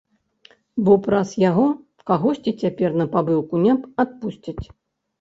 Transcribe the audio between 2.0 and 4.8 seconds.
кагосьці цяпер на пабыўку не адпусцяць.